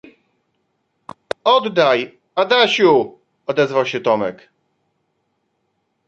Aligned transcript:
"„Oddaj, 1.43 2.17
Adasiu!“ 2.35 3.19
odezwał 3.47 3.85
się 3.85 3.99
Tomek." 3.99 4.49